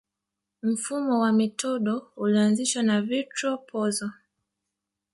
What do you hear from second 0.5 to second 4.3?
Mfumo wa metodo ulianzishwa na Vittorio Pozzo